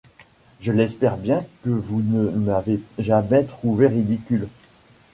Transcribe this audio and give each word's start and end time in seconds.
Je 0.61 0.71
l’espère 0.71 1.15
bien 1.15 1.45
que 1.61 1.69
vous 1.69 2.01
ne 2.01 2.31
m’avez 2.31 2.79
jamais 2.97 3.43
trouvée 3.43 3.85
ridicule. 3.85 4.47